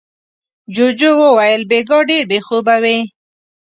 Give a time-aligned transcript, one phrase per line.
[0.75, 2.97] جوجو وويل: بېګا ډېر بې خوبه وې.